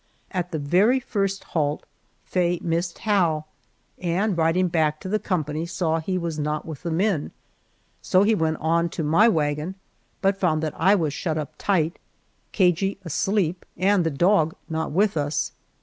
[0.31, 1.85] At the first halt
[2.25, 3.47] Faye missed Hal,
[3.99, 7.29] and riding back to the company saw he was not with the men,
[8.01, 9.75] so he went on to my wagon,
[10.19, 11.99] but found that I was shut up tight,
[12.51, 15.51] Cagey asleep, and the dog not with us.